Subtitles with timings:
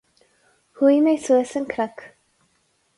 [0.75, 1.95] Chuaigh mé suas an cnoc.